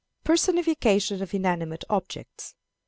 [0.23, 2.55] Personification of Inanimate Objects.